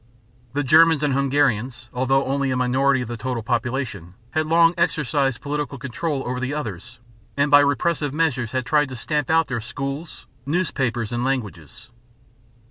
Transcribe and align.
The 0.53 0.63
Germans 0.63 1.03
and 1.03 1.13
Hungarians, 1.13 1.87
although 1.93 2.25
only 2.25 2.49
a 2.49 2.57
minority 2.57 3.01
of 3.03 3.07
the 3.07 3.17
total 3.17 3.43
population, 3.43 4.15
had 4.31 4.47
long 4.47 4.73
exercised 4.75 5.41
political 5.41 5.77
control 5.77 6.23
over 6.27 6.39
the 6.39 6.55
others 6.55 6.97
and 7.37 7.51
by 7.51 7.59
repressive 7.59 8.11
measures 8.11 8.49
had 8.49 8.65
tried 8.65 8.89
to 8.89 8.95
stamp 8.95 9.29
out 9.29 9.47
their 9.47 9.61
schools, 9.61 10.25
newspapers, 10.47 11.11
and 11.11 11.23
languages. 11.23 11.91